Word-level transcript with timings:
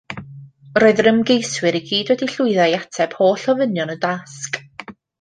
Roedd 0.83 1.01
yr 1.03 1.09
ymgeiswyr 1.11 1.77
i 1.79 1.81
gyd 1.91 2.09
wedi 2.13 2.31
llwyddo 2.33 2.67
i 2.73 2.75
ateb 2.81 3.17
holl 3.21 3.49
ofynion 3.55 3.97
y 3.97 4.01
dasg 4.09 4.63